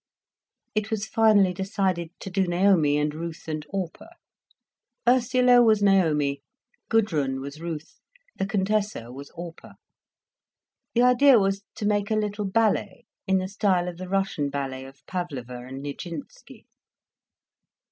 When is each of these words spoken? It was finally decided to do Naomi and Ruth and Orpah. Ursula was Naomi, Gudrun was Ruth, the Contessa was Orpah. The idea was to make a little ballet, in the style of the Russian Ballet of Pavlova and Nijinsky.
It 0.73 0.89
was 0.89 1.05
finally 1.05 1.53
decided 1.53 2.09
to 2.21 2.31
do 2.31 2.47
Naomi 2.47 2.97
and 2.97 3.13
Ruth 3.13 3.47
and 3.47 3.63
Orpah. 3.69 4.15
Ursula 5.07 5.61
was 5.61 5.83
Naomi, 5.83 6.41
Gudrun 6.89 7.39
was 7.39 7.61
Ruth, 7.61 7.99
the 8.35 8.47
Contessa 8.47 9.11
was 9.11 9.29
Orpah. 9.35 9.73
The 10.95 11.03
idea 11.03 11.37
was 11.37 11.61
to 11.75 11.85
make 11.85 12.09
a 12.09 12.15
little 12.15 12.45
ballet, 12.45 13.05
in 13.27 13.37
the 13.37 13.47
style 13.47 13.87
of 13.87 13.97
the 13.97 14.09
Russian 14.09 14.49
Ballet 14.49 14.85
of 14.85 15.05
Pavlova 15.05 15.67
and 15.67 15.83
Nijinsky. 15.85 16.65